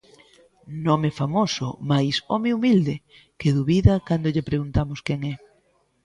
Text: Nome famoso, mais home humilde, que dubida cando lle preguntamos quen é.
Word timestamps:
Nome 0.87 1.09
famoso, 1.19 1.67
mais 1.91 2.15
home 2.29 2.49
humilde, 2.55 2.95
que 3.39 3.53
dubida 3.57 3.93
cando 4.07 4.31
lle 4.33 4.47
preguntamos 4.49 4.99
quen 5.07 5.19
é. 5.33 5.35